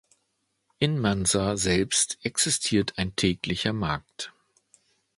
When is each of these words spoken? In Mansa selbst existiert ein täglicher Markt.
In 0.79 0.97
Mansa 0.99 1.57
selbst 1.57 2.17
existiert 2.23 2.97
ein 2.97 3.15
täglicher 3.15 3.71
Markt. 3.71 4.33